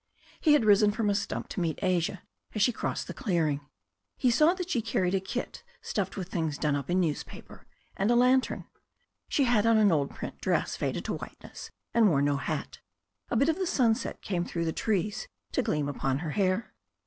[0.39, 2.23] He had risen from a stump to meet Asia
[2.55, 3.61] £is she crossed the clearing.
[4.17, 7.67] He saw that she carried a kit stuffed with things done up in newspaper,
[8.01, 8.65] «nd a lantern.
[9.29, 12.79] She had on an old print dress faded to whiteness, and wore no hat.
[13.29, 16.73] A bit of the sunset came through the trees to gleam upon her hair.